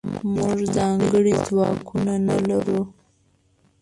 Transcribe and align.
موږځنکړي 0.33 1.33
ځواکونه 1.47 2.13
نلرو 2.27 2.81